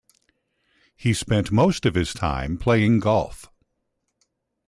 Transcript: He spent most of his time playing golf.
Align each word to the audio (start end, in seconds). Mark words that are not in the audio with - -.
He 0.95 1.13
spent 1.13 1.51
most 1.51 1.85
of 1.85 1.93
his 1.93 2.11
time 2.11 2.57
playing 2.57 3.01
golf. 3.01 3.51